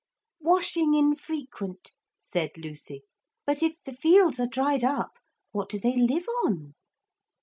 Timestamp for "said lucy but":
2.19-3.61